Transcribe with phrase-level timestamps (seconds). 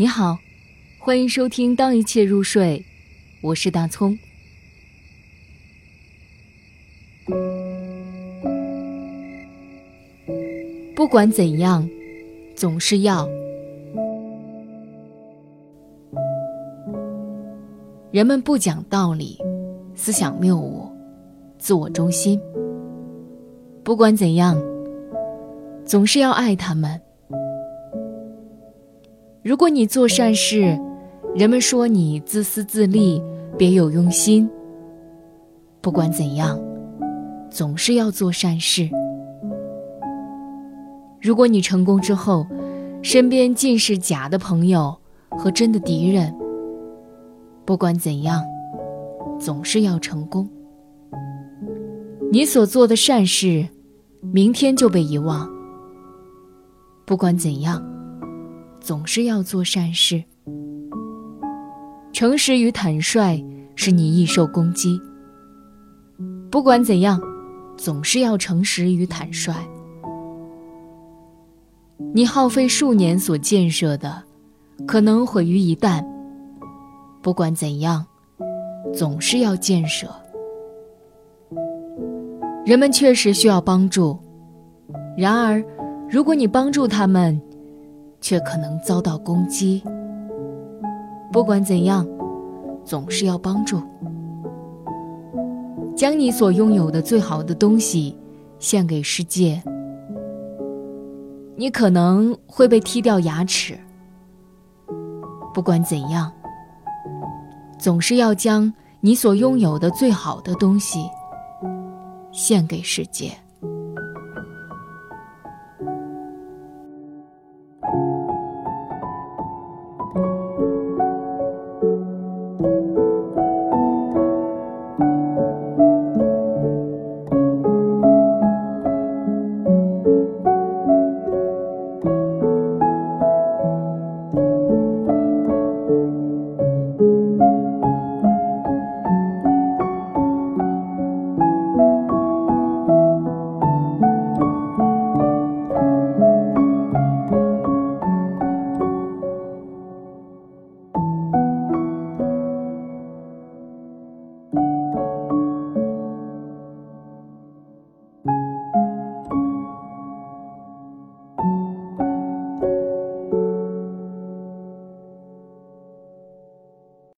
[0.00, 0.38] 你好，
[0.98, 2.78] 欢迎收听《当一切入睡》，
[3.42, 4.18] 我是大葱。
[10.96, 11.86] 不管怎样，
[12.56, 13.28] 总是要。
[18.10, 19.38] 人们不讲道理，
[19.94, 20.90] 思想谬误，
[21.58, 22.40] 自我中心。
[23.84, 24.58] 不管怎样，
[25.84, 26.98] 总是要爱他们。
[29.42, 30.78] 如果你做善事，
[31.34, 33.22] 人们说你自私自利，
[33.56, 34.46] 别有用心。
[35.80, 36.60] 不管怎样，
[37.50, 38.90] 总是要做善事。
[41.22, 42.46] 如果你成功之后，
[43.00, 44.94] 身边尽是假的朋友
[45.30, 46.34] 和真的敌人。
[47.64, 48.44] 不管怎样，
[49.38, 50.46] 总是要成功。
[52.30, 53.66] 你所做的善事，
[54.20, 55.48] 明天就被遗忘。
[57.06, 57.82] 不管怎样。
[58.80, 60.24] 总是要做善事，
[62.12, 63.44] 诚实与坦率
[63.76, 65.00] 使你易受攻击。
[66.50, 67.20] 不管怎样，
[67.76, 69.54] 总是要诚实与坦率。
[72.12, 74.22] 你耗费数年所建设的，
[74.86, 76.04] 可能毁于一旦。
[77.22, 78.04] 不管怎样，
[78.94, 80.08] 总是要建设。
[82.64, 84.18] 人们确实需要帮助，
[85.16, 85.62] 然而，
[86.08, 87.40] 如果你帮助他们，
[88.20, 89.82] 却可能遭到攻击。
[91.32, 92.06] 不管怎样，
[92.84, 93.80] 总是要帮助。
[95.96, 98.16] 将你所拥有的最好的东西
[98.58, 99.62] 献给世界。
[101.56, 103.78] 你可能会被踢掉牙齿。
[105.52, 106.32] 不管怎样，
[107.78, 111.06] 总是要将你所拥有的最好的东西
[112.32, 113.32] 献给世界。